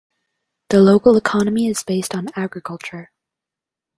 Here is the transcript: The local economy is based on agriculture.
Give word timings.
The 0.69 0.79
local 0.81 1.15
economy 1.15 1.67
is 1.67 1.83
based 1.83 2.15
on 2.15 2.29
agriculture. 2.35 3.11